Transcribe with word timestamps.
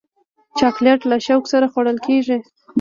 چاکلېټ 0.59 0.99
له 1.11 1.17
شوق 1.25 1.43
سره 1.51 1.65
خوړل 1.71 1.97
کېږي. 2.07 2.37